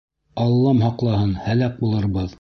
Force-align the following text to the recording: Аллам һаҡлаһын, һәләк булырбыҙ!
Аллам 0.45 0.81
һаҡлаһын, 0.85 1.37
һәләк 1.45 1.81
булырбыҙ! 1.87 2.29